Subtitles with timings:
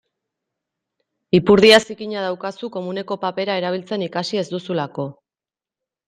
[1.39, 5.05] Ipurdia zikina daukazu komuneko papera erabiltzen ikasi ez duzulako.